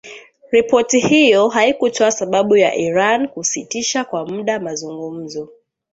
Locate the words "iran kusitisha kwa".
2.75-4.25